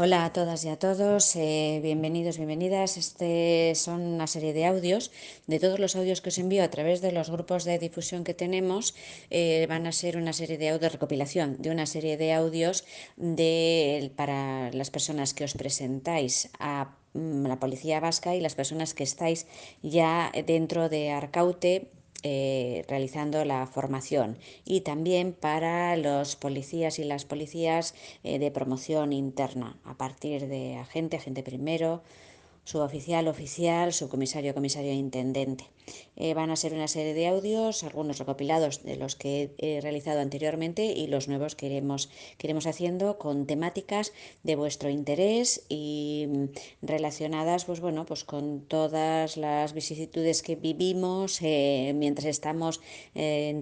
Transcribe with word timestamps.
Hola 0.00 0.26
a 0.26 0.32
todas 0.32 0.64
y 0.64 0.68
a 0.68 0.78
todos, 0.78 1.34
eh, 1.34 1.80
bienvenidos, 1.82 2.36
bienvenidas. 2.36 2.96
Este 2.96 3.72
son 3.74 4.00
una 4.02 4.28
serie 4.28 4.52
de 4.52 4.64
audios. 4.64 5.10
De 5.48 5.58
todos 5.58 5.80
los 5.80 5.96
audios 5.96 6.20
que 6.20 6.28
os 6.28 6.38
envío 6.38 6.62
a 6.62 6.70
través 6.70 7.00
de 7.00 7.10
los 7.10 7.30
grupos 7.30 7.64
de 7.64 7.80
difusión 7.80 8.22
que 8.22 8.32
tenemos, 8.32 8.94
eh, 9.30 9.66
van 9.68 9.88
a 9.88 9.92
ser 9.92 10.16
una 10.16 10.32
serie 10.32 10.56
de 10.56 10.68
audios, 10.68 10.92
recopilación 10.92 11.56
de 11.58 11.72
una 11.72 11.84
serie 11.84 12.16
de 12.16 12.32
audios 12.32 12.84
de, 13.16 14.12
para 14.14 14.70
las 14.70 14.90
personas 14.92 15.34
que 15.34 15.42
os 15.42 15.54
presentáis 15.54 16.48
a 16.60 16.94
mm, 17.14 17.46
la 17.46 17.58
Policía 17.58 17.98
Vasca 17.98 18.36
y 18.36 18.40
las 18.40 18.54
personas 18.54 18.94
que 18.94 19.02
estáis 19.02 19.48
ya 19.82 20.30
dentro 20.46 20.88
de 20.88 21.10
Arcaute 21.10 21.90
eh, 22.22 22.84
realizando 22.88 23.44
la 23.44 23.66
formación. 23.66 24.38
Y 24.64 24.80
también 24.80 25.32
para 25.32 25.96
los 25.96 26.34
policías 26.34 26.98
y 26.98 27.04
las 27.04 27.24
policías 27.24 27.94
eh, 28.24 28.38
de 28.38 28.50
promoción 28.50 29.12
interna 29.12 29.78
a 29.84 29.94
partir 29.94 30.48
de 30.48 30.76
agente, 30.76 31.16
agente 31.16 31.42
primero, 31.42 32.02
suboficial, 32.68 33.28
oficial, 33.28 33.94
subcomisario, 33.94 34.52
comisario 34.52 34.90
e 34.90 35.00
intendente. 35.06 35.64
Eh, 36.16 36.34
van 36.34 36.50
a 36.50 36.56
ser 36.56 36.74
una 36.74 36.88
serie 36.88 37.14
de 37.14 37.28
audios, 37.28 37.82
algunos 37.82 38.18
recopilados 38.18 38.82
de 38.82 38.96
los 38.96 39.16
que 39.16 39.54
he 39.56 39.80
realizado 39.80 40.20
anteriormente 40.20 40.84
y 40.84 41.06
los 41.06 41.28
nuevos 41.28 41.54
que 41.54 41.66
iremos, 41.66 42.10
iremos 42.42 42.66
haciendo 42.66 43.18
con 43.18 43.46
temáticas 43.46 44.12
de 44.42 44.56
vuestro 44.56 44.90
interés 44.90 45.64
y 45.70 46.26
mm, 46.28 46.44
relacionadas 46.82 47.64
pues, 47.64 47.80
bueno, 47.80 48.04
pues 48.04 48.24
con 48.24 48.66
todas 48.66 49.38
las 49.38 49.72
vicisitudes 49.72 50.42
que 50.42 50.56
vivimos 50.56 51.40
eh, 51.40 51.92
mientras 51.94 52.26
estamos 52.26 52.82
eh, 53.14 53.58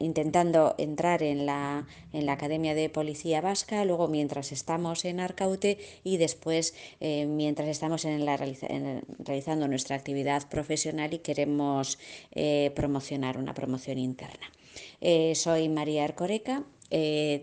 intentando 0.00 0.74
entrar 0.76 1.22
en 1.22 1.46
la, 1.46 1.86
en 2.12 2.26
la 2.26 2.32
Academia 2.32 2.74
de 2.74 2.90
Policía 2.90 3.40
Vasca, 3.40 3.84
luego 3.84 4.08
mientras 4.08 4.52
estamos 4.52 5.04
en 5.06 5.20
Arcaute 5.20 5.78
y 6.02 6.18
después 6.18 6.74
mientras 7.00 7.68
estamos 7.68 8.04
en 8.04 8.24
la 8.24 8.33
realizando 8.36 9.68
nuestra 9.68 9.96
actividad 9.96 10.48
profesional 10.48 11.14
y 11.14 11.18
queremos 11.18 11.98
eh, 12.32 12.72
promocionar 12.74 13.38
una 13.38 13.54
promoción 13.54 13.98
interna. 13.98 14.50
Eh, 15.00 15.34
soy 15.34 15.68
María 15.68 16.04
Arcoreca, 16.04 16.64
eh, 16.90 17.42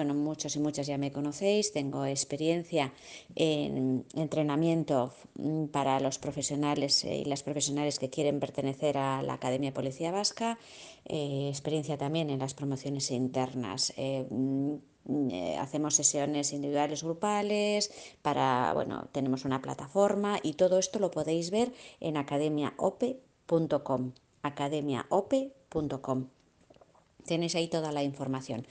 bueno, 0.00 0.14
muchos 0.14 0.56
y 0.56 0.60
muchas 0.60 0.86
ya 0.86 0.96
me 0.96 1.12
conocéis, 1.12 1.72
tengo 1.72 2.06
experiencia 2.06 2.90
en 3.34 4.06
entrenamiento 4.14 5.12
para 5.72 6.00
los 6.00 6.18
profesionales 6.18 7.04
y 7.04 7.26
las 7.26 7.42
profesionales 7.42 7.98
que 7.98 8.08
quieren 8.08 8.40
pertenecer 8.40 8.96
a 8.96 9.20
la 9.20 9.34
Academia 9.34 9.74
Policía 9.74 10.10
Vasca, 10.10 10.58
eh, 11.04 11.48
experiencia 11.50 11.98
también 11.98 12.30
en 12.30 12.38
las 12.38 12.54
promociones 12.54 13.10
internas. 13.10 13.92
Eh, 13.98 14.26
mm, 14.30 14.76
eh, 15.32 15.58
hacemos 15.58 15.96
sesiones 15.96 16.54
individuales, 16.54 17.02
grupales, 17.02 17.92
para, 18.22 18.72
bueno, 18.72 19.06
tenemos 19.12 19.44
una 19.44 19.60
plataforma 19.60 20.38
y 20.42 20.54
todo 20.54 20.78
esto 20.78 20.98
lo 20.98 21.10
podéis 21.10 21.50
ver 21.50 21.74
en 22.00 22.16
academiaope.com, 22.16 24.12
academiaope.com. 24.40 26.28
Tenéis 27.26 27.54
ahí 27.54 27.68
toda 27.68 27.92
la 27.92 28.02
información. 28.02 28.66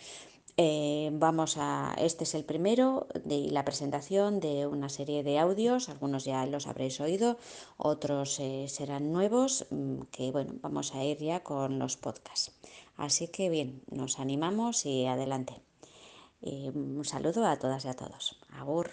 Eh, 0.61 1.09
vamos 1.13 1.55
a, 1.57 1.95
este 1.97 2.25
es 2.25 2.35
el 2.35 2.43
primero 2.43 3.07
de 3.23 3.49
la 3.49 3.63
presentación 3.63 4.41
de 4.41 4.67
una 4.67 4.89
serie 4.89 5.23
de 5.23 5.39
audios, 5.39 5.87
algunos 5.87 6.25
ya 6.25 6.45
los 6.47 6.67
habréis 6.67 6.99
oído, 6.99 7.37
otros 7.77 8.41
eh, 8.41 8.65
serán 8.67 9.13
nuevos, 9.13 9.67
mm, 9.69 10.01
que 10.11 10.33
bueno, 10.33 10.55
vamos 10.61 10.93
a 10.95 11.03
ir 11.05 11.17
ya 11.19 11.43
con 11.43 11.79
los 11.79 11.95
podcasts. 11.95 12.51
Así 12.97 13.29
que 13.29 13.49
bien, 13.49 13.83
nos 13.89 14.19
animamos 14.19 14.85
y 14.85 15.05
adelante. 15.05 15.61
Eh, 16.41 16.71
un 16.75 17.05
saludo 17.05 17.47
a 17.47 17.57
todas 17.57 17.85
y 17.85 17.87
a 17.87 17.93
todos. 17.93 18.37
Agur. 18.51 18.91